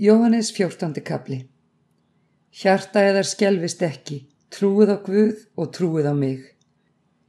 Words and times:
Jóhannes 0.00 0.52
14. 0.54 1.00
kapli 1.02 1.36
Hjarta 2.54 3.00
eðar 3.02 3.26
skjelvist 3.26 3.80
ekki, 3.82 4.18
trúið 4.54 4.92
á 4.94 4.96
Guð 5.02 5.40
og 5.58 5.72
trúið 5.74 6.06
á 6.06 6.14
mig. 6.14 6.44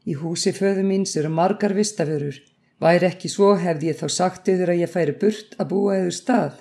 Í 0.06 0.14
húsi 0.20 0.52
föðu 0.54 0.84
míns 0.86 1.16
eru 1.18 1.32
margar 1.34 1.74
vistaförur, 1.74 2.36
væri 2.78 3.08
ekki 3.08 3.32
svo 3.34 3.56
hefði 3.58 3.90
ég 3.90 3.98
þá 3.98 4.06
sagt 4.14 4.52
yfir 4.54 4.70
að 4.70 4.84
ég 4.84 4.92
færi 4.94 5.16
burt 5.24 5.56
að 5.58 5.70
búa 5.72 5.96
yfir 5.98 6.16
stað. 6.20 6.60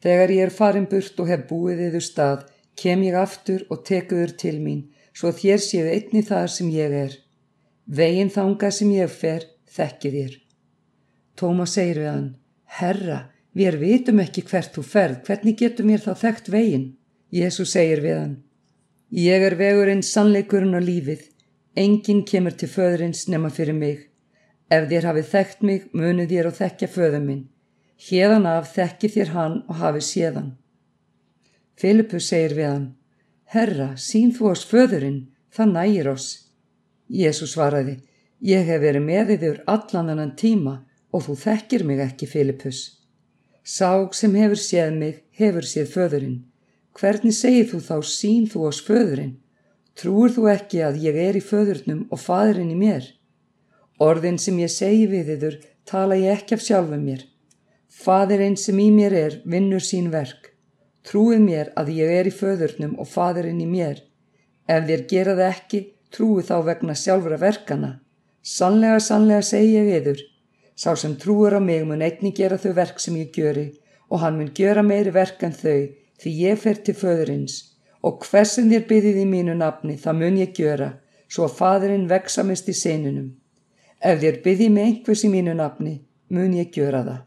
Þegar 0.00 0.32
ég 0.32 0.46
er 0.46 0.54
farin 0.60 0.86
burt 0.94 1.20
og 1.20 1.28
hef 1.28 1.42
búið 1.50 1.82
yfir 1.90 2.06
stað, 2.08 2.46
kem 2.80 3.04
ég 3.04 3.18
aftur 3.20 3.66
og 3.68 3.82
tekuður 3.90 4.32
til 4.40 4.54
mín, 4.64 4.86
svo 5.12 5.28
þér 5.42 5.60
séu 5.66 5.90
einni 5.92 6.22
þar 6.30 6.48
sem 6.54 6.70
ég 6.72 6.96
er. 7.02 7.18
Veginn 7.84 8.32
þanga 8.32 8.72
sem 8.72 8.96
ég 8.96 9.12
fer, 9.12 9.44
þekki 9.68 10.14
þér. 10.16 10.40
Tómas 11.36 11.76
segir 11.76 12.00
við 12.00 12.10
hann, 12.14 12.32
Herra, 12.80 13.20
Við 13.56 13.80
vitum 13.80 14.20
ekki 14.22 14.44
hvert 14.46 14.74
þú 14.76 14.84
ferð, 14.86 15.22
hvernig 15.26 15.56
getur 15.58 15.86
mér 15.88 16.02
þá 16.04 16.12
þekkt 16.20 16.50
veginn? 16.54 16.86
Jésu 17.34 17.66
segir 17.66 18.02
við 18.04 18.16
hann. 18.18 18.36
Ég 19.10 19.42
er 19.42 19.56
vegurinn 19.58 20.04
sannleikurinn 20.06 20.76
á 20.78 20.80
lífið. 20.82 21.24
Engin 21.74 22.22
kemur 22.26 22.54
til 22.54 22.68
föðurins 22.70 23.26
nema 23.30 23.50
fyrir 23.50 23.74
mig. 23.74 24.06
Ef 24.70 24.86
þér 24.90 25.08
hafið 25.10 25.30
þekkt 25.32 25.64
mig, 25.66 25.88
munið 25.90 26.30
þér 26.30 26.48
og 26.50 26.56
þekkja 26.60 26.88
föður 26.94 27.24
minn. 27.24 27.42
Hérðan 28.06 28.46
af 28.46 28.70
þekki 28.74 29.10
þér 29.16 29.32
hann 29.34 29.56
og 29.66 29.80
hafið 29.82 30.06
séðan. 30.06 30.52
Filipus 31.74 32.30
segir 32.30 32.54
við 32.54 32.68
hann. 32.70 32.86
Herra, 33.50 33.90
sín 33.98 34.30
þú 34.30 34.52
ás 34.52 34.62
föðurinn, 34.62 35.26
það 35.50 35.74
nægir 35.74 36.12
oss. 36.12 36.28
Jésu 37.10 37.50
svaraði. 37.50 37.98
Ég 38.40 38.62
hef 38.70 38.80
verið 38.80 39.04
með 39.04 39.34
þér 39.42 39.60
allan 39.66 40.14
annan 40.14 40.36
tíma 40.38 40.78
og 41.10 41.26
þú 41.26 41.36
þekkir 41.42 41.84
mig 41.84 41.98
ekki, 42.06 42.30
Filipus. 42.30 42.99
Sá 43.70 43.90
sem 44.18 44.32
hefur 44.34 44.58
séð 44.58 44.96
mig 44.98 45.18
hefur 45.38 45.66
séð 45.72 45.90
föðurinn. 45.94 46.38
Hvernig 46.98 47.34
segir 47.36 47.68
þú 47.70 47.78
þá 47.86 47.96
sín 48.12 48.48
þú 48.50 48.64
ás 48.66 48.80
föðurinn? 48.86 49.36
Trúur 49.94 50.32
þú 50.34 50.48
ekki 50.50 50.80
að 50.82 50.98
ég 51.04 51.18
er 51.24 51.36
í 51.38 51.42
föðurnum 51.50 52.00
og 52.10 52.18
fadurinn 52.18 52.72
í 52.74 52.78
mér? 52.80 53.04
Orðin 54.06 54.40
sem 54.42 54.58
ég 54.58 54.72
segi 54.74 55.04
við 55.12 55.30
yður 55.36 55.58
tala 55.90 56.18
ég 56.18 56.40
ekki 56.40 56.56
af 56.56 56.64
sjálfum 56.66 57.04
mér. 57.04 57.22
Fadurinn 58.00 58.58
sem 58.58 58.80
í 58.82 58.88
mér 58.96 59.16
er 59.20 59.38
vinnur 59.54 59.86
sín 59.90 60.10
verk. 60.10 60.50
Trúið 61.06 61.46
mér 61.46 61.70
að 61.78 61.94
ég 62.00 62.14
er 62.16 62.26
í 62.26 62.34
föðurnum 62.40 62.98
og 62.98 63.10
fadurinn 63.12 63.62
í 63.62 63.68
mér. 63.70 64.02
Ef 64.66 64.82
þér 64.90 65.06
gera 65.14 65.38
það 65.38 65.52
ekki, 65.52 65.84
trúið 66.10 66.50
þá 66.50 66.56
vegna 66.72 66.98
sjálfra 66.98 67.38
verkana. 67.38 67.92
Sannlega, 68.42 68.98
sannlega 68.98 69.46
segi 69.52 69.76
ég 69.76 69.86
við 69.86 70.00
yður 70.00 70.29
Sá 70.80 70.94
sem 70.96 71.14
trúur 71.22 71.52
á 71.52 71.60
mig 71.60 71.82
mun 71.84 72.00
einni 72.06 72.30
gera 72.36 72.56
þau 72.62 72.72
verk 72.78 73.00
sem 73.04 73.16
ég 73.20 73.34
gjöri 73.36 73.66
og 74.08 74.22
hann 74.22 74.38
mun 74.38 74.54
gjöra 74.56 74.82
meiri 74.90 75.12
verk 75.12 75.42
en 75.44 75.52
þau 75.52 75.80
því 76.22 76.30
ég 76.44 76.62
fer 76.62 76.80
til 76.86 76.94
föðurins 76.96 77.56
og 78.06 78.24
hversin 78.24 78.70
þér 78.72 78.86
byggðið 78.92 79.18
í 79.24 79.26
mínu 79.34 79.56
nafni 79.60 79.98
það 80.04 80.20
mun 80.22 80.40
ég 80.40 80.54
gjöra 80.56 80.88
svo 81.28 81.46
að 81.46 81.56
fadurinn 81.58 82.08
veksamist 82.08 82.72
í 82.72 82.76
seinunum. 82.80 83.28
Ef 84.00 84.22
þér 84.22 84.40
byggðið 84.44 84.74
mig 84.76 84.88
einhvers 84.88 85.24
í 85.28 85.32
mínu 85.34 85.54
nafni 85.60 85.94
mun 86.32 86.56
ég 86.56 86.72
gjöra 86.74 87.04
það. 87.08 87.22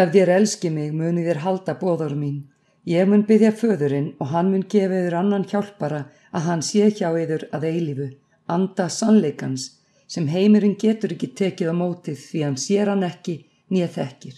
Ef 0.00 0.12
þér 0.12 0.36
elski 0.36 0.70
mig 0.76 0.92
mun 0.92 1.24
þér 1.24 1.44
halda 1.46 1.78
bóður 1.80 2.16
mín. 2.16 2.38
Ég 2.84 3.08
mun 3.08 3.24
byggja 3.28 3.52
föðurinn 3.56 4.12
og 4.20 4.32
hann 4.34 4.52
mun 4.52 4.68
gefa 4.68 5.00
yfir 5.00 5.16
annan 5.16 5.48
hjálpara 5.48 6.06
að 6.32 6.48
hann 6.48 6.64
sé 6.66 6.90
hjá 6.90 7.08
yfir 7.16 7.48
að 7.54 7.68
eilifu, 7.70 8.08
anda 8.44 8.88
sannleikans 8.90 9.70
sem 10.08 10.28
heimurinn 10.28 10.76
getur 10.78 11.14
ekki 11.14 11.32
tekið 11.38 11.72
á 11.72 11.74
mótið 11.76 12.18
því 12.20 12.44
hann 12.46 12.58
sér 12.60 12.92
hann 12.92 13.04
ekki 13.06 13.36
nýja 13.72 13.88
þekkir. 13.96 14.36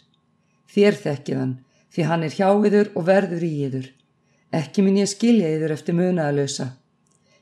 Þér 0.75 0.99
þekkið 1.05 1.39
hann 1.41 1.55
því 1.95 2.09
hann 2.09 2.27
er 2.27 2.35
hjá 2.35 2.49
yður 2.51 2.91
og 2.95 3.07
verður 3.07 3.47
í 3.47 3.53
yður. 3.67 3.87
Ekki 4.55 4.83
minn 4.83 4.99
ég 4.99 5.11
skilja 5.11 5.51
yður 5.55 5.75
eftir 5.77 5.97
munaðalösa. 5.99 6.69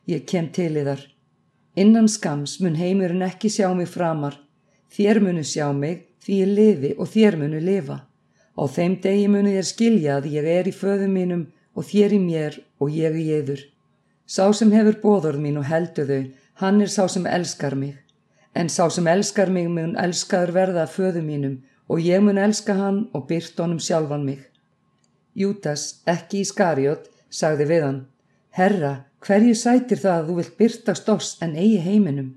Ég 0.09 0.25
kem 0.28 0.48
til 0.53 0.75
yðar. 0.77 1.03
Innan 1.77 2.09
skams 2.09 2.59
mun 2.60 2.77
heimurinn 2.77 3.25
ekki 3.25 3.49
sjá 3.53 3.71
mig 3.77 3.88
framar. 3.88 4.37
Þér 4.93 5.22
munu 5.25 5.44
sjá 5.44 5.71
mig 5.72 6.06
því 6.25 6.39
ég 6.43 6.53
lifi 6.59 6.91
og 6.99 7.09
þér 7.15 7.39
munu 7.41 7.60
lifa. 7.65 8.03
Á 8.53 8.62
þeim 8.69 8.99
degi 9.00 9.28
munu 9.33 9.54
þér 9.54 9.69
skilja 9.69 10.16
að 10.19 10.28
ég 10.34 10.49
er 10.59 10.69
í 10.69 10.75
föðum 10.77 11.16
mínum 11.16 11.47
og 11.72 11.89
þér 11.89 12.16
í 12.19 12.21
mér 12.21 12.59
og 12.81 12.93
ég 12.93 13.16
í 13.16 13.25
yður. 13.39 13.62
Sá 14.28 14.53
sem 14.53 14.72
hefur 14.72 15.00
bóðorð 15.00 15.41
mín 15.41 15.59
og 15.60 15.69
heldu 15.69 16.04
þau, 16.09 16.22
hann 16.60 16.81
er 16.84 16.93
sá 16.93 17.06
sem 17.09 17.27
elskar 17.27 17.75
mig. 17.77 17.97
En 18.55 18.69
sá 18.69 18.89
sem 18.91 19.07
elskar 19.09 19.51
mig 19.51 19.69
mun 19.73 19.97
elskaður 19.97 20.53
verða 20.59 20.83
að 20.85 20.95
föðu 20.97 21.23
mínum 21.25 21.61
og 21.89 22.01
ég 22.01 22.21
mun 22.25 22.39
elska 22.39 22.77
hann 22.77 23.07
og 23.13 23.27
byrt 23.29 23.59
honum 23.61 23.81
sjálfan 23.81 24.25
mig. 24.25 24.43
Jútas, 25.35 26.03
ekki 26.07 26.43
í 26.43 26.49
skariot, 26.49 27.09
sagði 27.33 27.67
við 27.71 27.87
hann, 27.87 28.01
Herra, 28.53 28.93
hverju 29.25 29.55
sætir 29.57 30.01
það 30.03 30.19
að 30.19 30.27
þú 30.29 30.35
vilt 30.39 30.57
byrtast 30.59 31.09
oss 31.09 31.29
en 31.45 31.55
eigi 31.57 31.79
heiminum? 31.81 32.35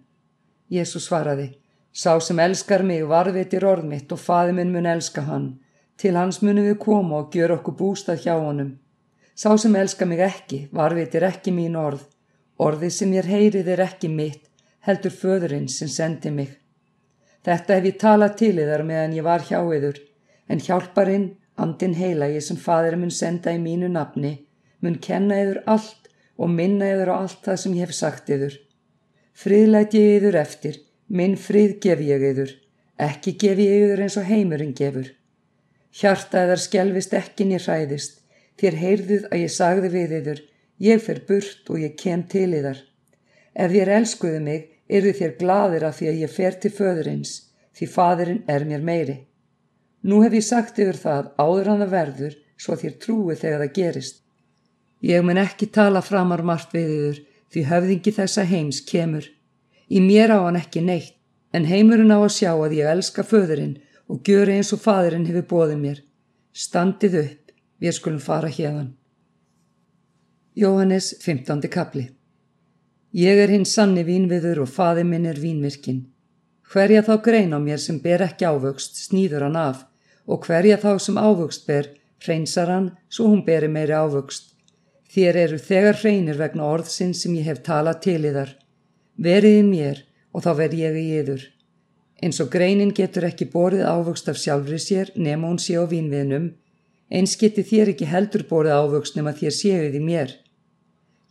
Jésu 0.71 1.01
svaraði, 1.03 1.49
sá 1.91 2.15
sem 2.23 2.39
elskar 2.39 2.85
mig 2.87 3.03
varvitir 3.09 3.65
orð 3.67 3.83
mitt 3.89 4.11
og 4.15 4.21
faði 4.23 4.55
minn 4.55 4.71
mun 4.71 4.87
elska 4.87 5.25
hann, 5.27 5.49
til 5.99 6.15
hans 6.15 6.39
munum 6.41 6.69
við 6.69 6.79
koma 6.85 7.19
og 7.19 7.35
gjöra 7.35 7.59
okkur 7.59 7.75
bústað 7.81 8.23
hjá 8.23 8.37
honum. 8.39 8.77
Sá 9.35 9.51
sem 9.59 9.75
elskar 9.75 10.07
mig 10.07 10.23
ekki, 10.23 10.61
varvitir 10.71 11.27
ekki 11.27 11.51
mín 11.51 11.75
orð, 11.75 12.05
orðið 12.55 12.95
sem 12.95 13.13
ég 13.17 13.27
heyrið 13.27 13.73
er 13.75 13.83
ekki 13.89 14.07
mitt, 14.07 14.47
heldur 14.85 15.13
föðurinn 15.13 15.67
sem 15.71 15.89
sendi 15.89 16.31
mig. 16.31 16.51
Þetta 17.45 17.77
hef 17.77 17.87
ég 17.89 17.97
talað 18.01 18.37
til 18.41 18.53
yðar 18.57 18.83
meðan 18.85 19.15
ég 19.17 19.25
var 19.25 19.43
hjá 19.45 19.59
yður, 19.61 19.99
en 20.49 20.61
hjálparinn, 20.61 21.27
andin 21.61 21.95
heilagi 21.97 22.41
sem 22.41 22.57
fadur 22.57 22.97
mun 22.99 23.13
senda 23.13 23.53
í 23.53 23.61
mínu 23.61 23.89
nafni, 23.93 24.33
mun 24.81 24.97
kenna 25.01 25.37
yður 25.43 25.61
allt 25.75 26.09
og 26.37 26.51
minna 26.51 26.89
yður 26.93 27.13
á 27.13 27.15
allt 27.17 27.41
það 27.45 27.61
sem 27.61 27.77
ég 27.77 27.85
hef 27.85 27.95
sagt 27.97 28.31
yður. 28.33 28.57
Friðlæt 29.35 29.95
ég 29.97 30.17
yður 30.19 30.39
eftir, 30.41 30.79
minn 31.07 31.37
frið 31.39 31.77
gef 31.85 32.01
ég 32.01 32.25
yður, 32.31 32.51
ekki 32.97 33.35
gef 33.41 33.61
ég 33.61 33.85
yður 33.85 34.05
eins 34.05 34.17
og 34.19 34.27
heimurinn 34.29 34.75
gefur. 34.77 35.09
Hjarta 35.95 36.43
eðar 36.43 36.61
skjelvist 36.61 37.13
ekki 37.15 37.47
niður 37.47 37.69
hræðist, 37.69 38.21
þér 38.59 38.79
heyrðuð 38.81 39.27
að 39.31 39.41
ég 39.41 39.53
sagði 39.53 39.91
við 39.93 40.15
yður, 40.19 40.41
ég 40.89 41.03
fer 41.03 41.21
burt 41.27 41.69
og 41.71 41.81
ég 41.81 41.97
kem 41.99 42.25
til 42.31 42.49
yðar. 42.51 42.81
Ef 43.55 43.71
þér 43.71 43.93
elskuðu 43.99 44.41
mig, 44.43 44.71
Yrðu 44.85 45.13
þér 45.17 45.31
gladir 45.39 45.85
af 45.87 45.97
því 45.97 46.09
að 46.11 46.19
ég 46.21 46.31
fer 46.31 46.57
til 46.61 46.71
föðurins, 46.73 47.31
því 47.73 47.87
fadirinn 47.89 48.43
er 48.47 48.65
mér 48.69 48.83
meiri. 48.85 49.15
Nú 50.05 50.21
hef 50.21 50.35
ég 50.37 50.45
sagt 50.45 50.77
yfir 50.77 50.99
það 51.01 51.31
áður 51.41 51.69
hann 51.71 51.85
að 51.85 51.93
verður, 51.95 52.35
svo 52.61 52.77
þér 52.77 52.97
trúi 53.01 53.35
þegar 53.35 53.63
það 53.63 53.73
gerist. 53.77 54.19
Ég 55.01 55.25
mun 55.25 55.41
ekki 55.41 55.71
tala 55.73 56.03
framar 56.05 56.43
margt 56.45 56.75
við 56.75 56.91
yfir, 56.97 57.23
því 57.49 57.63
höfðingi 57.71 58.13
þessa 58.13 58.45
heims 58.45 58.81
kemur. 58.85 59.25
Í 59.89 60.01
mér 60.01 60.33
á 60.37 60.39
hann 60.45 60.59
ekki 60.59 60.83
neitt, 60.85 61.15
en 61.53 61.65
heimurinn 61.65 62.13
á 62.13 62.21
að 62.21 62.35
sjá 62.37 62.51
að 62.53 62.77
ég 62.77 62.91
elska 62.91 63.25
föðurinn 63.25 63.79
og 64.11 64.21
gjöru 64.27 64.53
eins 64.53 64.73
og 64.75 64.83
fadirinn 64.83 65.25
hefur 65.25 65.49
bóðið 65.49 65.81
mér. 65.81 66.03
Standið 66.53 67.17
upp, 67.23 67.55
við 67.81 67.97
skulum 67.97 68.21
fara 68.21 68.51
hérðan. 68.53 68.93
Jóhannes 70.55 71.15
15. 71.25 71.65
kapli 71.67 72.14
Ég 73.15 73.39
er 73.39 73.47
hinn 73.47 73.63
sanni 73.63 74.01
vínviður 74.03 74.65
og 74.65 74.71
faði 74.75 75.05
minn 75.07 75.23
er 75.29 75.37
vínvirkinn. 75.39 76.01
Hverja 76.67 76.99
þá 77.07 77.13
grein 77.23 77.53
á 77.55 77.59
mér 77.63 77.79
sem 77.79 78.01
ber 78.03 78.19
ekki 78.25 78.43
ávöxt 78.43 78.97
snýður 78.99 79.45
hann 79.45 79.55
af 79.55 79.85
og 80.27 80.41
hverja 80.43 80.75
þá 80.81 80.89
sem 80.99 81.19
ávöxt 81.21 81.61
ber 81.69 81.85
hreinsar 82.25 82.67
hann 82.73 82.89
svo 83.07 83.29
hún 83.31 83.45
beri 83.45 83.69
meiri 83.71 83.95
ávöxt. 83.95 84.49
Þér 85.15 85.39
eru 85.43 85.59
þegar 85.63 85.99
hreinir 86.01 86.41
vegna 86.41 86.65
orðsinn 86.67 87.13
sem 87.15 87.37
ég 87.39 87.47
hef 87.47 87.61
talað 87.63 88.01
til 88.03 88.17
í 88.19 88.33
þar. 88.35 88.51
Verið 89.27 89.59
í 89.59 89.63
mér 89.69 90.01
og 90.35 90.43
þá 90.43 90.51
verð 90.59 90.75
ég 90.81 90.97
í 90.99 91.05
yður. 91.21 91.45
Eins 92.19 92.41
og 92.43 92.49
greinin 92.51 92.91
getur 92.97 93.29
ekki 93.29 93.47
borið 93.53 93.85
ávöxt 93.87 94.27
af 94.27 94.41
sjálfri 94.41 94.81
sér 94.87 95.13
nema 95.15 95.47
hún 95.47 95.61
sé 95.63 95.77
á 95.79 95.87
vínviðnum, 95.87 96.49
eins 97.07 97.37
geti 97.39 97.63
þér 97.63 97.93
ekki 97.93 98.11
heldur 98.11 98.43
borið 98.51 98.75
ávöxt 98.75 99.15
nema 99.15 99.31
þér 99.39 99.55
séuð 99.61 99.95
í 100.01 100.03
mér. 100.03 100.35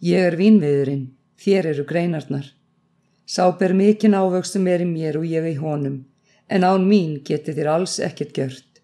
Ég 0.00 0.30
er 0.30 0.38
vínviðurinn 0.40 1.04
þér 1.40 1.70
eru 1.72 1.84
greinarnar. 1.88 2.46
Sá 3.26 3.48
ber 3.58 3.72
mikinn 3.72 4.16
ávöxtum 4.16 4.68
er 4.68 4.84
í 4.84 4.88
mér 4.88 5.18
og 5.20 5.26
ég 5.26 5.46
í 5.48 5.54
honum, 5.56 6.04
en 6.48 6.64
án 6.64 6.84
mín 6.88 7.20
geti 7.24 7.54
þér 7.56 7.70
alls 7.76 7.98
ekkert 7.98 8.34
gjört. 8.36 8.80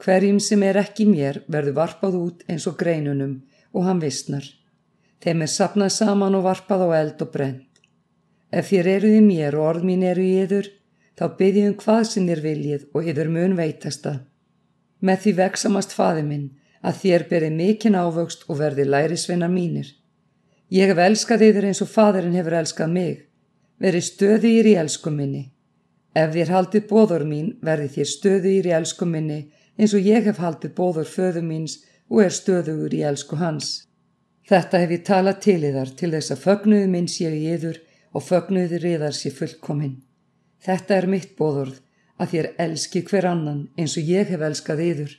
Hverjum 0.00 0.38
sem 0.40 0.62
er 0.64 0.78
ekki 0.80 1.04
mér 1.04 1.42
verður 1.46 1.76
varpað 1.76 2.16
út 2.20 2.44
eins 2.48 2.64
og 2.70 2.78
greinunum 2.80 3.42
og 3.76 3.84
hann 3.84 4.00
vissnar. 4.00 4.46
Þeim 5.20 5.44
er 5.44 5.52
sapnað 5.52 5.92
saman 5.92 6.38
og 6.38 6.46
varpað 6.46 6.86
á 6.88 6.88
eld 7.02 7.20
og 7.20 7.32
brent. 7.34 7.82
Ef 8.50 8.72
þér 8.72 8.88
eruð 8.96 9.18
í 9.18 9.20
mér 9.26 9.58
og 9.58 9.66
orð 9.74 9.84
mín 9.90 10.06
eru 10.08 10.24
í 10.24 10.38
yður, 10.40 10.70
þá 11.20 11.24
byggjum 11.36 11.76
hvað 11.82 12.02
sem 12.08 12.30
þér 12.30 12.42
viljið 12.46 12.86
og 12.96 13.10
yður 13.12 13.28
mun 13.36 13.56
veitasta. 13.58 14.14
Með 15.04 15.22
því 15.24 15.36
veksamast 15.42 15.92
faði 15.92 16.24
minn 16.24 16.48
að 16.80 17.02
þér 17.02 17.26
berið 17.28 17.56
mikinn 17.60 18.00
ávöxt 18.00 18.48
og 18.48 18.62
verði 18.62 18.88
lærisveina 18.88 19.48
mínir. 19.52 19.92
Ég 20.70 20.86
hef 20.86 21.00
elskað 21.02 21.42
yfir 21.48 21.64
eins 21.66 21.80
og 21.82 21.88
fadurinn 21.90 22.36
hefur 22.38 22.54
elskað 22.60 22.92
mig. 22.94 23.14
Verið 23.82 24.04
stöðu 24.06 24.50
ír 24.54 24.68
í 24.70 24.74
elsku 24.78 25.10
minni. 25.10 25.48
Ef 26.14 26.30
þér 26.34 26.52
haldið 26.54 26.84
bóður 26.90 27.24
mín 27.26 27.48
verði 27.66 27.88
þér 27.96 28.10
stöðu 28.10 28.52
ír 28.58 28.68
í 28.70 28.74
elsku 28.78 29.06
minni 29.06 29.40
eins 29.80 29.94
og 29.96 30.06
ég 30.06 30.28
hef 30.28 30.38
haldið 30.38 30.74
bóður 30.76 31.08
föðu 31.10 31.42
míns 31.42 31.80
og 32.10 32.22
er 32.22 32.34
stöðugur 32.36 32.94
í 32.94 33.00
elsku 33.10 33.38
hans. 33.40 33.88
Þetta 34.46 34.82
hef 34.82 34.94
ég 34.94 35.02
talað 35.06 35.40
til 35.46 35.58
yðar 35.64 35.90
til 35.98 36.12
þess 36.14 36.34
að 36.34 36.42
fögnuðu 36.44 36.92
minn 36.94 37.10
séu 37.10 37.32
í 37.34 37.50
yður 37.54 37.82
og 38.14 38.26
fögnuðu 38.26 38.80
riðar 38.82 39.14
sé 39.14 39.34
fullkominn. 39.34 39.98
Þetta 40.62 40.96
er 41.00 41.10
mitt 41.10 41.34
bóðorð 41.38 41.82
að 42.20 42.32
þér 42.34 42.50
elski 42.66 43.02
hver 43.10 43.26
annan 43.26 43.66
eins 43.78 43.98
og 43.98 44.06
ég 44.06 44.30
hef 44.30 44.46
elskað 44.46 44.86
yður. 44.86 45.12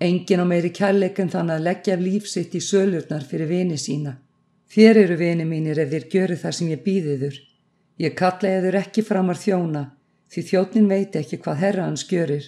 Engin 0.00 0.40
á 0.40 0.46
meiri 0.48 0.72
kærleik 0.72 1.20
en 1.20 1.32
þann 1.32 1.52
að 1.52 1.64
leggja 1.68 2.00
lífsitt 2.00 2.56
í 2.56 2.64
sölurnar 2.64 3.24
fyrir 3.28 3.50
vini 3.50 3.76
sína. 3.76 4.16
Þér 4.70 5.00
eru 5.00 5.16
vini 5.18 5.44
mínir 5.44 5.78
ef 5.82 5.88
þér 5.90 6.04
gjöru 6.12 6.36
það 6.38 6.52
sem 6.56 6.68
ég 6.70 6.82
býðiður. 6.84 7.38
Ég 7.98 8.14
kalla 8.18 8.50
eður 8.56 8.76
ekki 8.78 9.02
framar 9.02 9.38
þjóna 9.38 9.88
því 10.30 10.44
þjótnin 10.46 10.90
veit 10.90 11.16
ekki 11.18 11.40
hvað 11.42 11.62
herra 11.64 11.86
hans 11.88 12.04
gjörir. 12.06 12.46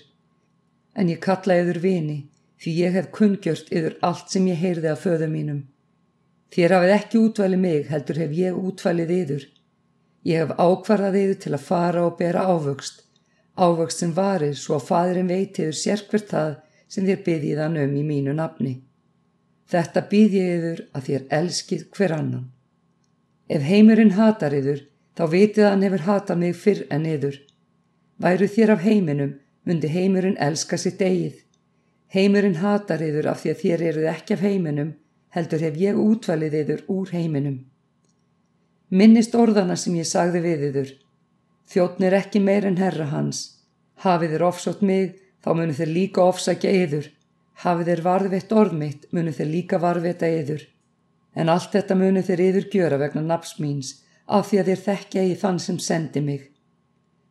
En 0.95 1.11
ég 1.11 1.19
kalla 1.25 1.57
eður 1.59 1.81
vini 1.83 2.19
því 2.63 2.75
ég 2.79 2.95
hef 2.95 3.09
kungjört 3.17 3.73
yður 3.75 3.97
allt 4.07 4.31
sem 4.31 4.47
ég 4.47 4.61
heyrði 4.63 4.93
af 4.93 5.03
föðu 5.03 5.27
mínum. 5.33 5.65
Þér 6.55 6.77
hafið 6.77 6.95
ekki 6.95 7.19
útvalið 7.19 7.63
mig 7.65 7.91
heldur 7.91 8.23
hef 8.23 8.39
ég 8.39 8.63
útvalið 8.71 9.13
yður. 9.17 9.45
Ég 10.23 10.45
hef 10.45 10.55
ákvarðað 10.63 11.19
yður 11.25 11.39
til 11.43 11.55
að 11.57 11.67
fara 11.67 12.07
og 12.07 12.17
bera 12.21 12.47
ávöxt, 12.47 13.03
ávöxt 13.59 14.05
sem 14.05 14.15
varir 14.15 14.55
svo 14.55 14.79
að 14.79 14.87
fadurinn 14.93 15.33
veitiður 15.33 15.75
sérkvert 15.75 16.31
það 16.31 16.55
sem 16.87 17.09
þér 17.09 17.23
byggðið 17.27 17.63
hann 17.65 17.83
um 17.83 17.99
í 17.99 18.07
mínu 18.07 18.39
nafni. 18.39 18.77
Þetta 19.73 20.03
býð 20.11 20.35
ég 20.37 20.51
yður 20.57 20.81
að 20.93 21.07
þér 21.07 21.23
elskið 21.39 21.85
hver 21.97 22.13
annan. 22.13 22.49
Ef 23.49 23.63
heimurinn 23.65 24.17
hatar 24.19 24.53
yður, 24.53 24.83
þá 25.17 25.23
vitið 25.33 25.69
hann 25.69 25.85
hefur 25.87 26.05
hatað 26.09 26.43
mig 26.43 26.59
fyrr 26.61 26.83
en 26.93 27.07
yður. 27.09 27.39
Væru 28.21 28.49
þér 28.53 28.75
af 28.75 28.85
heiminum, 28.85 29.33
myndi 29.65 29.89
heimurinn 29.89 30.37
elska 30.47 30.77
sitt 30.77 31.01
eigið. 31.01 31.39
Heimurinn 32.13 32.61
hatar 32.61 33.01
yður 33.01 33.31
af 33.33 33.41
því 33.41 33.55
að 33.55 33.63
þér 33.63 33.85
eruð 33.89 34.09
ekki 34.13 34.37
af 34.37 34.45
heiminum, 34.45 34.91
heldur 35.33 35.65
hef 35.65 35.81
ég 35.81 36.01
útvalið 36.05 36.59
yður 36.61 36.85
úr 36.93 37.15
heiminum. 37.17 37.59
Minnist 38.93 39.33
orðana 39.35 39.79
sem 39.81 39.97
ég 39.97 40.05
sagði 40.05 40.45
við 40.45 40.69
yður. 40.69 40.93
Þjóttn 41.73 42.05
er 42.05 42.19
ekki 42.19 42.45
meir 42.45 42.69
en 42.69 42.77
herra 42.77 43.09
hans. 43.09 43.63
Hafið 44.05 44.37
þér 44.37 44.47
ofsótt 44.51 44.83
mig, 44.85 45.17
þá 45.41 45.55
munu 45.57 45.77
þér 45.81 45.93
líka 45.97 46.29
ofsækja 46.29 46.77
yður. 46.83 47.09
Hafið 47.63 47.91
þér 47.91 48.03
varðveitt 48.07 48.53
orð 48.53 48.79
mitt, 48.79 49.05
munu 49.13 49.33
þér 49.37 49.51
líka 49.51 49.79
varðveita 49.83 50.29
yður. 50.29 50.65
En 51.37 51.49
allt 51.49 51.73
þetta 51.73 51.97
munu 51.97 52.23
þér 52.25 52.41
yður 52.47 52.69
gjöra 52.73 52.99
vegna 53.01 53.23
naps 53.27 53.59
míns, 53.61 54.01
af 54.27 54.49
því 54.49 54.61
að 54.61 54.71
þér 54.71 54.83
þekkja 54.87 55.25
í 55.29 55.37
þann 55.43 55.61
sem 55.61 55.79
sendi 55.79 56.21
mig. 56.21 56.49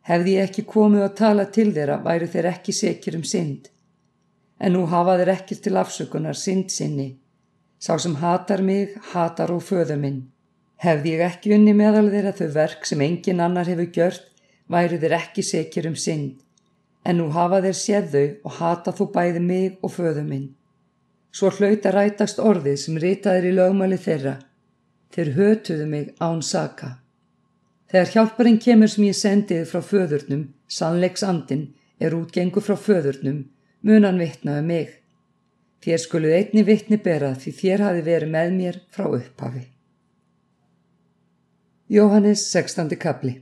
Hefði 0.08 0.36
ég 0.36 0.48
ekki 0.48 0.64
komið 0.66 1.04
að 1.06 1.16
tala 1.20 1.46
til 1.54 1.68
þeirra, 1.74 2.00
væru 2.02 2.28
þeir 2.30 2.50
ekki 2.52 2.74
sekir 2.74 3.16
um 3.18 3.24
synd. 3.24 3.68
En 4.58 4.74
nú 4.74 4.86
hafa 4.90 5.18
þeir 5.20 5.34
ekki 5.36 5.58
til 5.62 5.76
afsökunar 5.78 6.38
synd 6.38 6.70
sinni. 6.74 7.08
Sá 7.82 7.98
sem 7.98 8.14
hatar 8.18 8.62
mig, 8.62 8.96
hatar 9.12 9.50
og 9.54 9.62
föðu 9.66 9.98
minn. 9.98 10.20
Hefði 10.82 11.14
ég 11.14 11.24
ekki 11.26 11.54
unni 11.54 11.74
meðal 11.78 12.08
þeirra 12.10 12.34
þau 12.34 12.48
verk 12.54 12.86
sem 12.86 13.02
engin 13.02 13.42
annar 13.42 13.68
hefur 13.70 13.90
gjört, 13.94 14.24
væru 14.66 14.98
þeir 14.98 15.14
ekki 15.18 15.44
sekir 15.46 15.86
um 15.86 15.94
synd, 15.98 16.40
en 17.04 17.18
nú 17.18 17.28
hafa 17.34 17.60
þeir 17.64 17.78
séð 17.78 18.08
þau 18.14 18.26
og 18.46 18.56
hata 18.58 18.94
þú 18.98 19.06
bæði 19.16 19.42
mig 19.42 19.78
og 19.82 19.94
föðu 19.96 20.24
minn. 20.26 20.48
Svo 21.32 21.50
hlauta 21.50 21.92
rætast 21.94 22.40
orðið 22.40 22.78
sem 22.84 22.98
ritaðir 23.00 23.48
í 23.50 23.54
lögmæli 23.56 23.98
þeirra. 23.98 24.36
Þeir 25.12 25.30
hötuðu 25.36 25.86
mig 25.88 26.10
án 26.20 26.42
saka. 26.44 26.98
Þegar 27.90 28.12
hjálparinn 28.14 28.60
kemur 28.60 28.88
sem 28.88 29.04
ég 29.08 29.16
sendiði 29.16 29.66
frá 29.68 29.82
föðurnum, 29.84 30.46
sannleiks 30.68 31.24
andin, 31.26 31.66
er 32.00 32.16
útgengu 32.16 32.62
frá 32.64 32.76
föðurnum, 32.80 33.44
munan 33.84 34.20
vittnaði 34.20 34.64
mig. 34.68 34.88
Þér 35.82 36.00
skuluð 36.00 36.36
einni 36.38 36.64
vittni 36.64 36.96
bera 37.02 37.34
því 37.34 37.52
þér 37.58 37.86
hafi 37.88 38.04
verið 38.06 38.34
með 38.36 38.52
mér 38.56 38.82
frá 38.94 39.08
upphafi. 39.10 39.66
Jóhannes 41.92 42.46
16. 42.48 42.94
kapli 42.96 43.40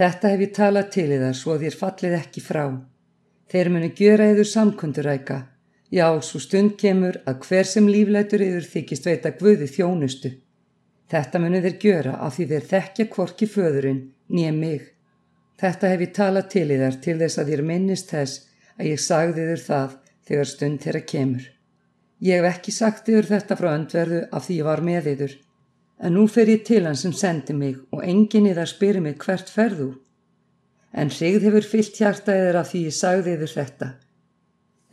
Þetta 0.00 0.30
hef 0.32 0.40
ég 0.40 0.52
talað 0.56 0.86
til 0.94 1.10
í 1.12 1.16
þar 1.20 1.34
svo 1.36 1.54
þér 1.60 1.74
fallið 1.76 2.14
ekki 2.16 2.40
frá. 2.40 2.62
Þeir 3.52 3.68
munu 3.74 3.88
gjöra 3.98 4.28
yður 4.30 4.46
samkunduræka. 4.48 5.36
Já, 5.92 6.06
svo 6.24 6.38
stund 6.40 6.78
kemur 6.80 7.18
að 7.28 7.42
hver 7.44 7.68
sem 7.68 7.90
líflætur 7.90 8.40
yður 8.46 8.68
þykist 8.70 9.08
veita 9.10 9.34
guði 9.36 9.68
þjónustu. 9.68 10.30
Þetta 11.12 11.42
munu 11.42 11.60
þeir 11.66 11.76
gjöra 11.82 12.14
af 12.24 12.38
því 12.38 12.46
þeir 12.54 12.66
þekkja 12.70 13.06
kvorki 13.12 13.50
föðurinn, 13.50 14.00
nýja 14.32 14.54
mig. 14.56 14.88
Þetta 15.60 15.92
hef 15.92 16.06
ég 16.06 16.16
talað 16.16 16.48
til 16.56 16.64
í 16.70 16.80
þar 16.80 16.98
til 17.04 17.18
þess 17.20 17.42
að 17.42 17.52
þér 17.52 17.64
minnist 17.72 18.14
þess 18.14 18.40
að 18.78 18.90
ég 18.94 19.04
sagði 19.04 19.46
þér 19.50 19.64
það 19.66 20.00
þegar 20.30 20.52
stund 20.54 20.84
þeirra 20.86 21.04
kemur. 21.12 21.44
Ég 22.24 22.40
hef 22.40 22.54
ekki 22.54 22.72
sagt 22.72 23.12
yður 23.12 23.32
þetta 23.34 23.60
frá 23.60 23.74
öndverðu 23.74 24.24
af 24.32 24.48
því 24.48 24.60
ég 24.62 24.70
var 24.70 24.86
með 24.86 25.12
yður 25.12 25.38
En 26.00 26.14
nú 26.16 26.22
fer 26.32 26.48
ég 26.48 26.62
til 26.64 26.86
hann 26.88 26.96
sem 26.96 27.12
sendi 27.12 27.52
mig 27.52 27.74
og 27.92 28.04
enginn 28.08 28.46
í 28.48 28.54
það 28.56 28.68
spyrir 28.70 29.02
mig 29.04 29.18
hvert 29.20 29.50
ferðu. 29.52 29.90
En 30.96 31.10
hrigð 31.12 31.44
hefur 31.46 31.66
fyllt 31.72 31.98
hjartaðir 32.00 32.56
af 32.60 32.70
því 32.70 32.80
ég 32.86 32.94
sagði 32.96 33.34
yfir 33.36 33.52
þetta. 33.52 33.88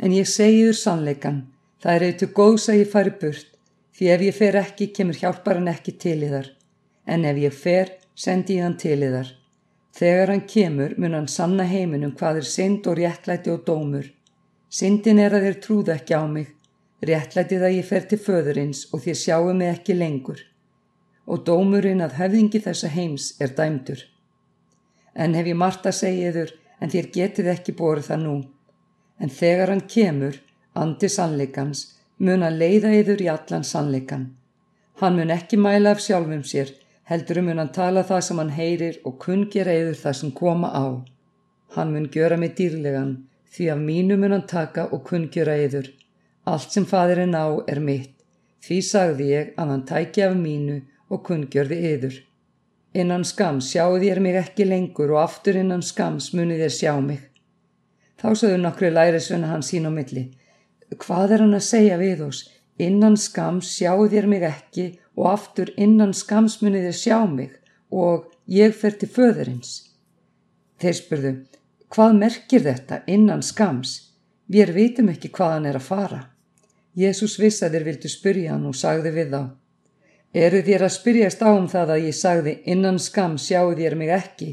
En 0.04 0.12
ég 0.14 0.28
segi 0.28 0.66
yfir 0.66 0.80
sannleikan, 0.82 1.40
það 1.82 1.94
er 1.94 2.06
auðvitað 2.08 2.34
góðs 2.40 2.68
að 2.74 2.80
ég 2.82 2.92
fari 2.92 3.14
burt, 3.22 3.48
því 3.96 4.10
ef 4.16 4.26
ég 4.28 4.36
fer 4.42 4.58
ekki 4.62 4.90
kemur 4.98 5.20
hjálpar 5.22 5.62
hann 5.62 5.72
ekki 5.72 5.94
til 6.04 6.18
í 6.28 6.34
þar. 6.34 6.52
En 7.08 7.24
ef 7.32 7.40
ég 7.46 7.56
fer, 7.56 7.94
sendi 8.26 8.60
ég 8.60 8.68
hann 8.68 8.78
til 8.84 9.00
í 9.00 9.14
þar. 9.16 9.32
Þegar 9.98 10.34
hann 10.34 10.44
kemur 10.52 10.98
mun 11.00 11.18
hann 11.18 11.32
sanna 11.32 11.70
heiminum 11.72 12.14
hvað 12.20 12.42
er 12.44 12.50
synd 12.52 12.92
og 12.92 13.00
réttlæti 13.00 13.54
og 13.56 13.64
dómur. 13.66 14.12
Syndin 14.68 15.24
er 15.24 15.40
að 15.40 15.48
þér 15.48 15.58
trúða 15.64 15.96
ekki 15.96 16.20
á 16.20 16.24
mig, 16.28 16.52
réttlætið 17.00 17.64
að 17.64 17.80
ég 17.80 17.90
fer 17.94 18.12
til 18.12 18.22
föðurins 18.28 18.86
og 18.92 19.08
þér 19.08 19.20
sjáu 19.24 19.56
mig 19.56 19.72
ekki 19.72 19.96
lengur 19.96 20.44
og 21.28 21.44
dómurinn 21.48 22.04
að 22.06 22.16
höfðingi 22.22 22.62
þessa 22.64 22.90
heims 22.94 23.34
er 23.44 23.52
dæmdur. 23.58 24.00
En 25.14 25.36
hef 25.36 25.50
ég 25.52 25.60
margt 25.60 25.86
að 25.90 26.00
segja 26.00 26.32
yður, 26.32 26.54
en 26.80 26.94
þér 26.94 27.12
getið 27.18 27.52
ekki 27.54 27.76
borð 27.78 28.10
það 28.10 28.24
nú. 28.24 28.36
En 29.20 29.34
þegar 29.34 29.74
hann 29.74 29.86
kemur, 29.92 30.40
andi 30.78 31.10
sannleikans, 31.10 31.84
mun 32.18 32.46
að 32.46 32.60
leiða 32.62 32.94
yður 33.02 33.24
í 33.26 33.30
allan 33.34 33.66
sannleikan. 33.66 34.28
Hann 35.02 35.18
mun 35.18 35.34
ekki 35.34 35.58
mæla 35.62 35.96
af 35.96 36.04
sjálfum 36.06 36.44
sér, 36.48 36.72
heldur 37.10 37.42
mun 37.46 37.62
hann 37.62 37.74
tala 37.74 38.06
það 38.08 38.24
sem 38.28 38.42
hann 38.42 38.54
heyrir 38.58 39.00
og 39.06 39.18
kunngera 39.24 39.76
yður 39.82 40.00
það 40.04 40.20
sem 40.22 40.34
koma 40.40 40.70
á. 40.74 40.86
Hann 41.76 41.94
mun 41.94 42.10
gjöra 42.14 42.38
mig 42.40 42.56
dýrlegan, 42.58 43.16
því 43.54 43.72
af 43.74 43.82
mínu 43.84 44.18
mun 44.22 44.36
hann 44.38 44.48
taka 44.48 44.88
og 44.94 45.04
kunngera 45.10 45.58
yður. 45.66 45.90
Allt 46.48 46.72
sem 46.72 46.86
fadirinn 46.86 47.36
á 47.36 47.60
er 47.68 47.82
mitt. 47.84 48.14
Því 48.64 48.78
sagði 48.84 49.28
ég 49.34 49.52
að 49.60 49.74
hann 49.74 49.86
tæki 49.90 50.24
af 50.26 50.38
mínu 50.38 50.82
og 51.10 51.24
kunngjörði 51.28 51.78
yður. 51.92 52.18
Innan 52.98 53.26
skams 53.28 53.72
sjáu 53.72 53.98
þér 54.02 54.22
mig 54.24 54.38
ekki 54.40 54.66
lengur 54.68 55.12
og 55.14 55.24
aftur 55.24 55.60
innan 55.60 55.84
skams 55.86 56.32
munið 56.34 56.64
þér 56.66 56.76
sjá 56.78 56.94
mig. 57.04 57.22
Þá 58.18 58.30
sögðu 58.40 58.62
nokkru 58.62 58.92
lærisvenna 58.92 59.52
hann 59.52 59.66
sín 59.66 59.86
á 59.86 59.92
milli. 59.94 60.30
Hvað 60.96 61.36
er 61.36 61.44
hann 61.44 61.58
að 61.58 61.68
segja 61.68 61.98
við 62.02 62.24
oss? 62.30 62.46
Innan 62.78 63.18
skams 63.18 63.70
sjáu 63.76 64.08
þér 64.10 64.30
mig 64.32 64.46
ekki 64.48 64.88
og 65.18 65.30
aftur 65.34 65.74
innan 65.78 66.14
skams 66.14 66.60
munið 66.62 66.88
þér 66.90 66.98
sjá 67.02 67.20
mig 67.30 67.54
og 67.92 68.32
ég 68.48 68.74
fer 68.76 68.98
til 68.98 69.10
föðurins. 69.12 69.76
Þeir 70.82 70.98
spurðu, 70.98 71.32
hvað 71.94 72.18
merkir 72.22 72.66
þetta 72.66 73.02
innan 73.10 73.44
skams? 73.46 73.96
Við 74.48 74.74
vitum 74.76 75.10
ekki 75.12 75.32
hvað 75.34 75.54
hann 75.56 75.70
er 75.70 75.80
að 75.80 75.88
fara. 75.88 76.20
Jésús 76.98 77.36
viss 77.42 77.64
að 77.66 77.76
þeir 77.76 77.88
vildu 77.92 78.10
spyrja 78.10 78.54
hann 78.56 78.70
og 78.70 78.78
sagði 78.78 79.12
við 79.14 79.34
þá. 79.34 79.42
Eru 80.38 80.60
þér 80.62 80.84
að 80.86 80.94
spyrjast 80.94 81.40
á 81.42 81.50
um 81.50 81.66
það 81.72 81.92
að 81.96 82.04
ég 82.06 82.16
sagði 82.16 82.52
innan 82.70 83.00
skam 83.02 83.38
sjáu 83.42 83.72
þér 83.78 83.96
mig 83.98 84.12
ekki 84.14 84.50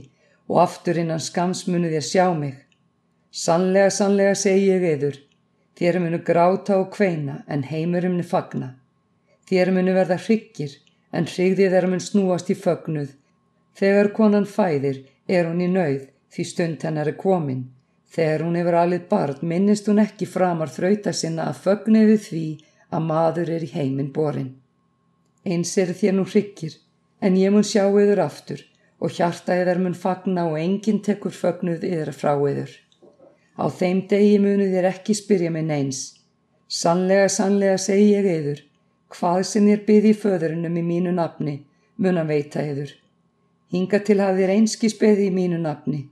og 0.49 0.61
aftur 0.63 1.01
innan 1.03 1.21
skams 1.21 1.67
munu 1.69 1.91
þér 1.93 2.07
sjá 2.07 2.25
mig. 2.39 2.55
Sannlega, 3.35 3.91
sannlega 3.93 4.39
segi 4.39 4.71
ég 4.71 4.87
eður, 4.95 5.19
þér 5.77 5.99
munu 6.01 6.23
gráta 6.25 6.79
og 6.81 6.89
kveina 6.95 7.43
en 7.49 7.67
heimur 7.69 8.09
munu 8.09 8.25
fagna. 8.25 8.71
Þér 9.51 9.75
munu 9.77 9.93
verða 9.99 10.17
hryggir 10.25 10.79
en 11.13 11.29
hryggðið 11.29 11.77
er 11.83 11.91
mun 11.91 12.01
snúast 12.01 12.49
í 12.49 12.57
fögnuð. 12.65 13.13
Þegar 13.77 14.13
konan 14.17 14.49
fæðir 14.49 15.05
er 15.29 15.51
hún 15.51 15.61
í 15.61 15.69
nauð 15.69 16.09
því 16.33 16.51
stund 16.55 16.89
hennar 16.89 17.13
er 17.13 17.21
komin. 17.21 17.65
Þegar 18.09 18.47
hún 18.47 18.57
hefur 18.57 18.81
alveg 18.81 19.09
barn 19.13 19.49
minnist 19.53 19.91
hún 19.91 20.01
ekki 20.01 20.33
framar 20.33 20.73
þrauta 20.73 21.13
sinna 21.13 21.51
að 21.53 21.65
fögniði 21.69 22.21
því 22.29 22.47
að 22.89 23.09
maður 23.13 23.57
er 23.59 23.67
í 23.67 23.75
heiminn 23.75 24.15
borin. 24.15 24.55
Eins 25.45 25.77
er 25.79 25.93
þér 25.93 26.17
nú 26.17 26.25
hryggir, 26.25 26.79
en 27.21 27.37
ég 27.37 27.53
mun 27.53 27.67
sjá 27.67 27.85
yður 27.85 28.23
aftur 28.25 28.65
og 29.05 29.13
hjarta 29.13 29.57
yður 29.61 29.83
mun 29.85 29.97
fagna 29.99 30.47
og 30.49 30.57
enginn 30.61 31.03
tekur 31.05 31.35
fögnuð 31.37 31.85
yður 31.85 32.13
frá 32.17 32.33
yður. 32.33 32.73
Á 33.61 33.69
þeim 33.69 34.05
degi 34.11 34.39
munu 34.41 34.67
þér 34.73 34.89
ekki 34.91 35.17
spyrja 35.19 35.51
minn 35.53 35.71
eins. 35.71 36.15
Sannlega, 36.69 37.29
sannlega 37.29 37.77
segi 37.79 38.15
ég 38.15 38.29
yður, 38.31 38.65
hvað 39.13 39.43
sem 39.51 39.69
þér 39.69 39.85
byði 39.87 40.11
í 40.11 40.19
föðurinnum 40.25 40.81
í 40.81 40.85
mínu 40.89 41.13
nafni, 41.15 41.59
mun 42.01 42.19
að 42.23 42.33
veita 42.33 42.65
yður. 42.65 42.95
Hinga 43.75 44.01
til 44.07 44.19
að 44.23 44.41
þér 44.41 44.55
einski 44.57 44.91
speði 44.91 45.29
í 45.29 45.35
mínu 45.35 45.61
nafni. 45.61 46.07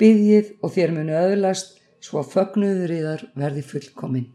Byðið 0.00 0.52
og 0.60 0.74
þér 0.74 0.92
munu 0.96 1.16
öðlast 1.16 1.78
svo 2.04 2.20
að 2.20 2.32
fögnuður 2.34 2.92
yðar 2.98 3.22
verði 3.38 3.62
fullkominn. 3.70 4.32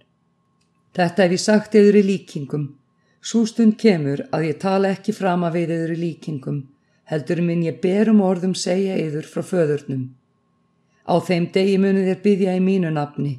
Þetta 0.95 1.25
hef 1.25 1.35
ég 1.35 1.43
sagt 1.43 1.75
yfir 1.77 1.99
í 2.01 2.07
líkingum. 2.07 2.65
Svo 3.21 3.43
stund 3.45 3.75
kemur 3.77 4.23
að 4.33 4.47
ég 4.47 4.57
tala 4.61 4.89
ekki 4.95 5.13
fram 5.13 5.43
að 5.45 5.59
við 5.59 5.73
yfir 5.75 5.99
líkingum, 6.01 6.61
heldur 7.05 7.41
minn 7.45 7.61
ég 7.61 7.77
berum 7.83 8.21
orðum 8.25 8.55
segja 8.57 8.95
yfir 8.97 9.27
frá 9.29 9.43
föðurnum. 9.45 10.07
Á 11.05 11.15
þeim 11.21 11.45
degi 11.53 11.77
muni 11.77 12.05
þér 12.07 12.21
byggja 12.23 12.55
í 12.57 12.63
mínu 12.65 12.89
nafni. 12.95 13.35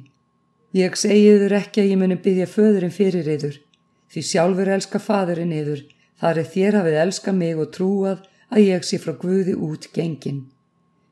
Ég 0.73 0.95
segi 0.95 1.33
yfir 1.33 1.55
ekki 1.59 1.83
að 1.83 1.89
ég 1.91 1.99
muni 1.99 2.15
byggja 2.15 2.47
föðurinn 2.47 2.95
fyrir 2.95 3.27
yfir, 3.35 3.59
því 4.07 4.23
sjálfur 4.29 4.71
elska 4.77 5.01
fadurinn 5.03 5.51
yfir, 5.51 5.83
þar 6.19 6.39
er 6.39 6.49
þér 6.53 6.77
hafið 6.79 6.99
elska 7.03 7.33
mig 7.35 7.59
og 7.59 7.73
trúað 7.75 8.23
að 8.53 8.63
ég 8.63 8.87
sé 8.87 8.99
frá 9.03 9.13
Guði 9.19 9.57
út 9.67 9.89
gengin. 9.93 10.45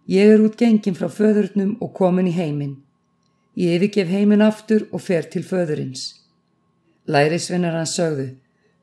Ég 0.07 0.31
er 0.31 0.41
út 0.43 0.55
gengin 0.57 0.95
frá 0.95 1.09
föðurnum 1.11 1.75
og 1.83 1.91
komin 1.97 2.29
í 2.31 2.35
heiminn. 2.35 2.79
Ég 3.59 3.75
yfirgef 3.77 4.07
heiminn 4.07 4.45
aftur 4.45 4.87
og 4.91 5.03
fer 5.03 5.27
til 5.27 5.43
föðurins. 5.43 6.21
Lærisvinnar 7.11 7.75
hans 7.75 7.97
sögðu, 7.97 8.29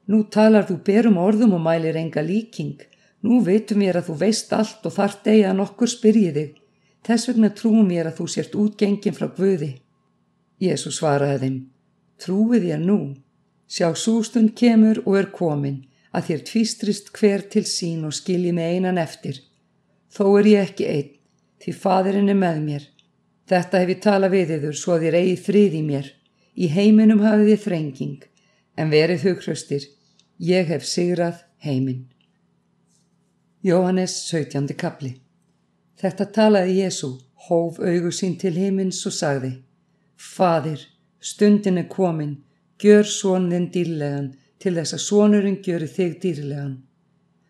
nú 0.09 0.23
talar 0.35 0.67
þú 0.69 0.79
berum 0.87 1.19
orðum 1.21 1.57
og 1.59 1.65
mælir 1.65 1.99
enga 2.01 2.25
líking. 2.25 2.79
Nú 3.23 3.43
veitum 3.45 3.83
ég 3.83 3.97
að 3.99 4.09
þú 4.09 4.17
veist 4.23 4.53
allt 4.55 4.87
og 4.87 4.95
þart 4.95 5.27
eigi 5.27 5.45
að 5.49 5.59
nokkur 5.61 5.91
spyrji 5.91 6.31
þig. 6.37 6.55
Þess 7.07 7.29
vegna 7.31 7.51
trúum 7.55 7.91
ég 7.93 8.07
að 8.07 8.19
þú 8.19 8.27
sért 8.33 8.57
útgengin 8.59 9.17
frá 9.17 9.29
Guði. 9.37 9.73
Jésu 10.59 10.91
svaraði 10.95 11.39
þeim, 11.43 11.59
trúið 12.23 12.71
ég 12.73 12.83
nú. 12.83 12.99
Sjá 13.69 13.93
sústund 13.95 14.55
kemur 14.59 15.03
og 15.05 15.19
er 15.19 15.29
komin 15.35 15.85
að 16.13 16.31
þér 16.31 16.45
tvístrist 16.51 17.11
hver 17.15 17.45
til 17.53 17.65
sín 17.69 18.07
og 18.09 18.17
skilji 18.17 18.53
með 18.57 18.75
einan 18.75 19.01
eftir. 19.01 19.43
Þó 20.09 20.25
er 20.41 20.49
ég 20.49 20.71
ekki 20.71 20.87
einn, 20.89 21.11
því 21.61 21.75
fadirinn 21.83 22.33
er 22.33 22.39
með 22.39 22.63
mér. 22.65 22.87
Þetta 23.49 23.83
hef 23.83 23.93
ég 23.93 24.01
talað 24.05 24.35
við 24.37 24.55
yður 24.57 24.79
svo 24.79 24.97
að 24.97 25.05
þér 25.07 25.19
eigi 25.21 25.37
frið 25.45 25.77
í 25.79 25.83
mér. 25.85 26.11
Í 26.59 26.67
heiminum 26.73 27.23
hafið 27.23 27.53
þið 27.53 27.63
þrenging, 27.65 28.23
en 28.81 28.91
verið 28.93 29.25
hughröstir. 29.29 29.85
Ég 30.39 30.69
hef 30.71 30.85
sigrað 30.87 31.41
heiminn. 31.67 32.05
Jóhannes 33.67 34.13
17. 34.31 34.69
kapli 34.79 35.17
Þetta 35.99 36.27
talaði 36.31 36.77
Jésu, 36.77 37.09
hóf 37.49 37.81
augu 37.83 38.13
sín 38.15 38.37
til 38.39 38.53
heimins 38.55 39.01
og 39.11 39.17
sagði 39.17 39.57
Fadir, 40.15 40.85
stundin 41.19 41.81
er 41.83 41.89
komin, 41.91 42.37
gjör 42.79 43.03
svonin 43.03 43.67
dýrlegan 43.75 44.29
til 44.63 44.77
þess 44.77 44.95
að 44.95 45.03
svonurinn 45.05 45.57
gjöri 45.59 45.89
þig 45.91 46.15
dýrlegan. 46.23 46.77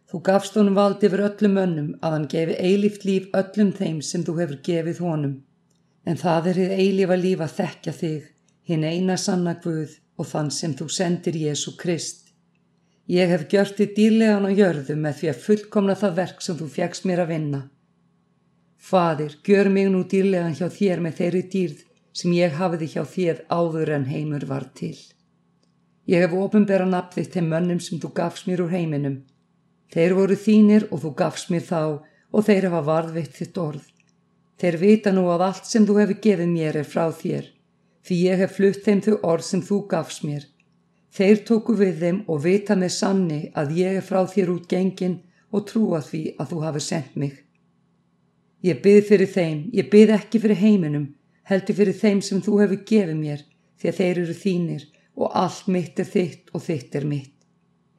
Þú 0.08 0.20
gafst 0.24 0.56
honum 0.56 0.78
vald 0.80 1.04
yfir 1.04 1.24
öllum 1.26 1.60
önnum 1.60 1.90
að 2.00 2.16
hann 2.16 2.26
gefi 2.32 2.56
eilíft 2.56 3.04
líf 3.04 3.26
öllum 3.36 3.74
þeim 3.76 3.98
sem 4.00 4.24
þú 4.24 4.38
hefur 4.38 4.62
gefið 4.70 5.02
honum. 5.04 5.34
En 6.08 6.16
það 6.16 6.48
er 6.54 6.62
þið 6.62 6.72
eilífa 6.78 7.20
líf 7.20 7.44
að 7.44 7.52
þekkja 7.60 7.94
þig, 8.00 8.24
hinn 8.64 8.88
eina 8.88 9.18
sanna 9.20 9.58
Guð 9.60 9.98
og 10.16 10.30
þann 10.32 10.50
sem 10.60 10.72
þú 10.72 10.88
sendir 10.88 11.36
Jésu 11.36 11.76
Krist. 11.76 12.27
Ég 13.08 13.30
hef 13.32 13.46
gjört 13.48 13.78
þið 13.78 13.92
dýrlegan 13.96 14.44
á 14.44 14.50
jörðu 14.52 14.94
með 15.00 15.14
því 15.18 15.28
að 15.30 15.44
fullkomna 15.44 15.94
það 15.96 16.16
verk 16.18 16.42
sem 16.44 16.56
þú 16.58 16.66
fjagst 16.74 17.06
mér 17.08 17.22
að 17.22 17.30
vinna. 17.32 17.60
Fadir, 18.76 19.38
gjör 19.48 19.70
mig 19.72 19.88
nú 19.88 20.02
dýrlegan 20.04 20.56
hjá 20.58 20.68
þér 20.74 21.00
með 21.06 21.14
þeirri 21.20 21.40
dýrð 21.54 21.78
sem 22.20 22.34
ég 22.36 22.58
hafiði 22.58 22.88
hjá 22.92 23.04
þér 23.14 23.40
áður 23.48 23.92
en 23.96 24.04
heimur 24.10 24.44
var 24.50 24.66
til. 24.76 24.98
Ég 26.04 26.20
hef 26.20 26.36
ofinbera 26.36 26.84
nafn 26.84 27.16
þitt 27.16 27.32
til 27.32 27.46
mönnum 27.48 27.80
sem 27.80 28.02
þú 28.02 28.12
gafst 28.20 28.50
mér 28.50 28.64
úr 28.66 28.76
heiminum. 28.76 29.16
Þeir 29.88 30.16
voru 30.20 30.36
þínir 30.36 30.86
og 30.92 31.00
þú 31.06 31.14
gafst 31.22 31.48
mér 31.54 31.64
þá 31.64 31.80
og 31.88 32.44
þeir 32.44 32.68
hefa 32.68 32.84
varðvitt 32.90 33.40
þitt 33.40 33.62
orð. 33.64 33.88
Þeir 34.60 34.80
vita 34.84 35.16
nú 35.16 35.24
að 35.32 35.46
allt 35.48 35.72
sem 35.72 35.88
þú 35.88 35.96
hefur 36.02 36.20
gefið 36.28 36.52
mér 36.52 36.82
er 36.82 36.92
frá 36.92 37.08
þér, 37.08 37.48
því 38.04 38.22
ég 38.26 38.44
hef 38.44 38.56
flutt 38.60 38.84
þeim 38.84 39.00
þau 39.00 39.14
orð 39.32 39.48
sem 39.48 39.64
þú 39.64 39.82
gafst 39.88 40.28
mér 40.28 40.44
Þeir 41.08 41.40
tóku 41.48 41.74
við 41.76 42.02
þeim 42.02 42.18
og 42.28 42.42
vita 42.44 42.76
með 42.76 42.92
sanni 42.94 43.38
að 43.56 43.76
ég 43.78 43.98
er 43.98 44.04
frá 44.04 44.20
þér 44.28 44.50
út 44.54 44.68
gengin 44.68 45.16
og 45.50 45.64
trúa 45.70 46.00
því 46.04 46.22
að 46.36 46.50
þú 46.52 46.58
hafi 46.64 46.82
sendt 46.84 47.16
mig. 47.16 47.34
Ég 48.62 48.82
byrð 48.84 49.08
fyrir 49.08 49.32
þeim, 49.32 49.58
ég 49.72 49.88
byrð 49.90 50.14
ekki 50.18 50.40
fyrir 50.42 50.60
heiminum, 50.60 51.06
heldur 51.48 51.78
fyrir 51.78 51.96
þeim 51.96 52.20
sem 52.26 52.42
þú 52.44 52.60
hefur 52.62 52.82
gefið 52.90 53.16
mér, 53.16 53.44
því 53.78 53.88
að 53.88 53.98
þeir 54.00 54.22
eru 54.24 54.36
þínir 54.42 54.84
og 55.16 55.36
allt 55.42 55.70
mitt 55.74 56.02
er 56.02 56.10
þitt 56.12 56.52
og 56.52 56.64
þitt 56.66 57.00
er 57.00 57.08
mitt. 57.08 57.34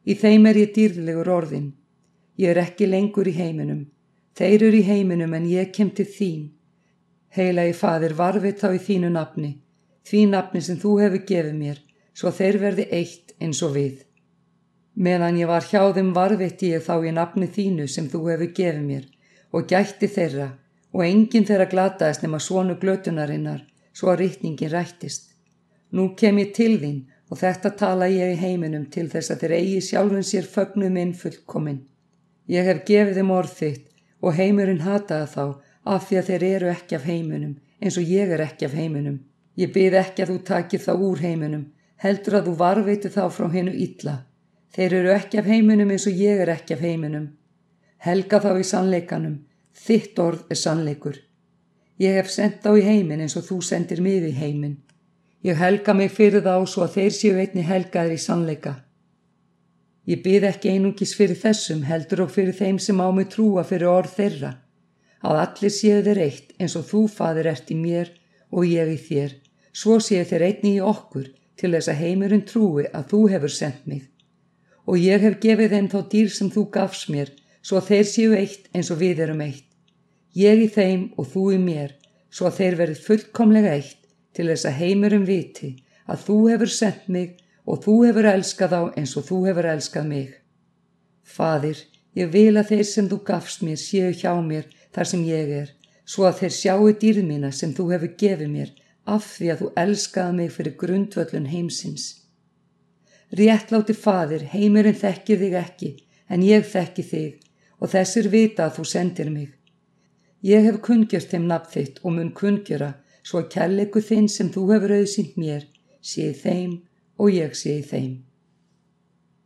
Í 0.06 0.14
þeim 0.20 0.46
er 0.50 0.62
ég 0.62 0.74
dýrlegur 0.76 1.32
orðin. 1.34 1.74
Ég 2.40 2.54
er 2.54 2.62
ekki 2.62 2.88
lengur 2.88 3.28
í 3.28 3.36
heiminum. 3.36 3.88
Þeir 4.38 4.70
eru 4.70 4.78
í 4.80 4.86
heiminum 4.86 5.34
en 5.36 5.50
ég 5.50 5.74
kem 5.76 5.90
til 5.92 6.06
þín. 6.08 6.46
Heila 7.36 7.66
í 7.68 7.74
fadir 7.76 8.16
varfið 8.18 8.62
þá 8.62 8.70
í 8.78 8.80
þínu 8.86 9.12
nafni, 9.14 9.52
því 10.08 10.26
nafni 10.30 10.62
sem 10.66 10.80
þú 10.82 10.96
hefur 11.02 11.26
gefið 11.28 11.58
mér 11.58 11.82
svo 12.20 12.32
þeir 12.36 12.58
verði 12.60 12.86
eitt 12.92 13.36
eins 13.40 13.62
og 13.64 13.76
við. 13.78 14.02
Meðan 15.00 15.38
ég 15.40 15.48
var 15.48 15.64
hjá 15.64 15.86
þeim 15.96 16.10
varvitti 16.16 16.74
ég 16.74 16.84
þá 16.84 17.06
í 17.08 17.14
nafni 17.16 17.48
þínu 17.48 17.86
sem 17.88 18.10
þú 18.12 18.26
hefur 18.32 18.52
gefið 18.58 18.82
mér 18.88 19.06
og 19.56 19.70
gætti 19.72 20.10
þeirra 20.16 20.50
og 20.92 21.06
enginn 21.06 21.48
þeirra 21.48 21.70
glataðist 21.72 22.26
nema 22.26 22.42
svonu 22.44 22.76
glötunarinnar 22.82 23.62
svo 23.94 24.12
að 24.12 24.26
rítningin 24.26 24.74
rættist. 24.74 25.32
Nú 25.96 26.12
kem 26.20 26.42
ég 26.44 26.52
til 26.58 26.76
þín 26.82 27.00
og 27.30 27.40
þetta 27.40 27.72
tala 27.80 28.12
ég 28.12 28.36
í 28.36 28.42
heiminum 28.44 28.90
til 28.92 29.08
þess 29.14 29.32
að 29.32 29.46
þeir 29.46 29.56
eigi 29.62 29.80
sjálfun 29.88 30.28
sér 30.28 30.52
fögnum 30.58 31.00
inn 31.00 31.16
fullkomin. 31.16 31.82
Ég 32.50 32.68
hef 32.68 32.84
gefið 32.90 33.22
þeim 33.22 33.34
orð 33.40 33.56
þitt 33.62 33.90
og 34.20 34.36
heimurinn 34.36 34.84
hataði 34.84 35.32
þá 35.38 35.44
af 35.96 36.08
því 36.10 36.20
að 36.20 36.30
þeir 36.30 36.48
eru 36.52 36.72
ekki 36.76 36.98
af 36.98 37.08
heiminum 37.08 37.58
eins 37.80 37.98
og 37.98 38.12
ég 38.12 38.34
er 38.36 38.44
ekki 38.44 38.68
af 38.68 38.76
heiminum. 38.76 39.20
Ég 39.56 39.72
byrð 39.74 40.02
ekki 40.04 40.26
að 40.26 40.34
þú 40.34 40.40
takir 40.50 40.84
þá 40.84 40.94
úr 40.98 41.22
heiminum 41.24 41.70
heldur 42.00 42.40
að 42.40 42.50
þú 42.50 42.56
varveitu 42.60 43.12
þá 43.12 43.24
frá 43.34 43.48
hennu 43.52 43.74
illa. 43.76 44.16
Þeir 44.76 44.96
eru 45.00 45.14
ekki 45.16 45.40
af 45.42 45.48
heiminum 45.50 45.90
eins 45.92 46.06
og 46.08 46.20
ég 46.20 46.44
er 46.44 46.52
ekki 46.54 46.78
af 46.78 46.84
heiminum. 46.86 47.32
Helga 48.00 48.40
þá 48.40 48.52
í 48.62 48.68
sannleikanum, 48.68 49.40
þitt 49.76 50.20
orð 50.24 50.46
er 50.54 50.60
sannleikur. 50.60 51.18
Ég 52.00 52.16
hef 52.16 52.30
sendt 52.32 52.62
þá 52.64 52.78
í 52.80 52.86
heimin 52.86 53.26
eins 53.26 53.36
og 53.36 53.44
þú 53.50 53.60
sendir 53.66 54.00
mig 54.06 54.24
í 54.24 54.36
heimin. 54.36 54.78
Ég 55.44 55.60
helga 55.60 55.96
mig 55.96 56.14
fyrir 56.16 56.44
þá 56.46 56.64
svo 56.68 56.86
að 56.86 56.96
þeir 56.96 57.16
séu 57.16 57.40
einni 57.40 57.66
helgaður 57.68 58.16
í 58.16 58.22
sannleika. 58.24 58.74
Ég 60.08 60.24
byrð 60.24 60.48
ekki 60.54 60.72
einungis 60.72 61.12
fyrir 61.18 61.38
þessum 61.40 61.84
heldur 61.88 62.24
og 62.26 62.32
fyrir 62.32 62.56
þeim 62.56 62.80
sem 62.80 63.00
á 63.04 63.08
mig 63.12 63.28
trúa 63.34 63.66
fyrir 63.68 63.92
orð 63.92 64.16
þeirra. 64.16 64.54
Að 65.20 65.42
allir 65.44 65.76
séu 65.76 66.00
þeir 66.06 66.22
eitt 66.24 66.56
eins 66.60 66.78
og 66.80 66.88
þú 66.88 67.04
fadir 67.12 67.52
ert 67.52 67.72
í 67.72 67.76
mér 67.76 68.14
og 68.56 68.64
ég 68.68 68.94
í 68.96 68.98
þér. 69.10 69.36
Svo 69.76 70.00
séu 70.04 70.24
þeir 70.28 70.48
einni 70.48 70.78
í 70.78 70.84
okkur 70.84 71.28
til 71.60 71.74
þess 71.76 71.92
að 71.92 72.02
heimurinn 72.04 72.46
trúi 72.48 72.86
að 72.96 73.10
þú 73.12 73.20
hefur 73.34 73.54
sendt 73.54 73.88
mig. 73.90 74.04
Og 74.88 74.98
ég 74.98 75.22
hef 75.22 75.40
gefið 75.44 75.76
þeim 75.76 75.90
þá 75.92 76.00
dýr 76.14 76.30
sem 76.34 76.52
þú 76.54 76.66
gafst 76.74 77.10
mér, 77.14 77.32
svo 77.62 77.82
að 77.82 77.90
þeir 77.92 78.08
séu 78.12 78.38
eitt 78.38 78.70
eins 78.74 78.92
og 78.94 79.02
við 79.04 79.24
erum 79.26 79.44
eitt. 79.44 79.66
Ég 80.40 80.64
í 80.64 80.70
þeim 80.72 81.10
og 81.20 81.28
þú 81.34 81.44
í 81.58 81.60
mér, 81.62 81.94
svo 82.32 82.48
að 82.48 82.58
þeir 82.62 82.80
verið 82.80 83.04
fullkomlega 83.06 83.76
eitt 83.76 84.10
til 84.38 84.48
þess 84.48 84.70
að 84.70 84.80
heimurinn 84.80 85.28
viti 85.28 85.72
að 86.10 86.26
þú 86.26 86.38
hefur 86.54 86.74
sendt 86.74 87.08
mig 87.12 87.38
og 87.70 87.84
þú 87.84 87.96
hefur 88.08 88.30
elskað 88.32 88.76
á 88.78 88.82
eins 88.98 89.16
og 89.20 89.28
þú 89.30 89.40
hefur 89.50 89.70
elskað 89.74 90.10
mig. 90.10 90.30
Fadir, 91.24 91.78
ég 92.18 92.32
vil 92.34 92.56
að 92.58 92.72
þeir 92.74 92.88
sem 92.88 93.10
þú 93.10 93.20
gafst 93.28 93.66
mér 93.66 93.82
séu 93.82 94.14
hjá 94.14 94.32
mér 94.42 94.70
þar 94.96 95.10
sem 95.12 95.26
ég 95.28 95.52
er, 95.64 95.74
svo 96.06 96.26
að 96.30 96.40
þeir 96.44 96.56
sjáu 96.56 96.94
dýr 97.02 97.22
mína 97.26 97.52
sem 97.54 97.74
þú 97.78 97.92
hefur 97.94 98.16
gefið 98.22 98.54
mér 98.54 98.72
af 99.16 99.26
því 99.36 99.52
að 99.54 99.62
þú 99.62 99.70
elskaði 99.84 100.38
mig 100.38 100.52
fyrir 100.56 100.76
grundvöllun 100.82 101.50
heimsins. 101.54 102.06
Réttláti 103.40 103.94
fadir, 103.94 104.46
heimurinn 104.54 104.98
þekkir 104.98 105.42
þig 105.44 105.56
ekki, 105.60 105.92
en 106.30 106.46
ég 106.46 106.66
þekki 106.66 107.06
þig 107.12 107.50
og 107.80 107.92
þessir 107.94 108.30
vita 108.34 108.66
að 108.68 108.80
þú 108.80 108.86
sendir 108.94 109.30
mig. 109.34 109.52
Ég 110.46 110.64
hef 110.66 110.80
kungjast 110.86 111.34
þeim 111.34 111.50
nafn 111.50 111.72
þitt 111.74 112.00
og 112.04 112.16
mun 112.16 112.32
kungjara 112.36 112.94
svo 113.24 113.42
að 113.42 113.52
kærleiku 113.56 114.02
þinn 114.02 114.30
sem 114.32 114.50
þú 114.54 114.66
hefur 114.74 114.96
auðsýnt 115.00 115.38
mér 115.38 115.68
sé 116.02 116.30
í 116.32 116.38
þeim 116.44 116.80
og 117.20 117.34
ég 117.36 117.56
sé 117.60 117.80
í 117.82 117.86
þeim. 117.86 118.29